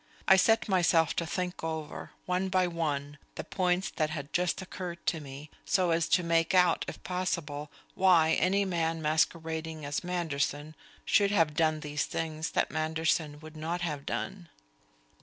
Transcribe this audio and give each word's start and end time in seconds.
I 0.27 0.35
set 0.35 0.67
myself 0.67 1.15
to 1.17 1.27
think 1.27 1.63
over, 1.63 2.09
one 2.25 2.49
by 2.49 2.65
one, 2.65 3.19
the 3.35 3.43
points 3.43 3.91
that 3.97 4.09
had 4.09 4.33
just 4.33 4.59
occurred 4.59 5.05
to 5.05 5.19
me, 5.21 5.51
so 5.63 5.91
as 5.91 6.07
to 6.09 6.23
make 6.23 6.55
out, 6.55 6.83
if 6.87 7.03
possible, 7.03 7.69
why 7.93 8.31
any 8.31 8.65
man 8.65 8.99
masquerading 9.03 9.85
as 9.85 10.03
Manderson 10.03 10.73
should 11.05 11.29
have 11.29 11.53
done 11.55 11.81
these 11.81 12.05
things 12.05 12.49
that 12.53 12.71
Manderson 12.71 13.39
would 13.41 13.55
not 13.55 13.81
have 13.81 14.07
done. 14.07 14.49